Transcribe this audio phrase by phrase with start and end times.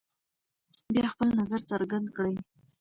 [0.93, 2.35] بیا خپل نظر څرګند کړئ.